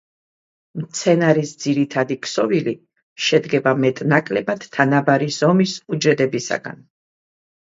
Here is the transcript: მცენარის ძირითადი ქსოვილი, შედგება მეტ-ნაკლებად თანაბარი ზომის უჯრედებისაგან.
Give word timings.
მცენარის 0.83 1.51
ძირითადი 1.65 2.17
ქსოვილი, 2.27 2.73
შედგება 3.27 3.75
მეტ-ნაკლებად 3.83 4.67
თანაბარი 4.79 5.31
ზომის 5.39 5.75
უჯრედებისაგან. 5.99 6.83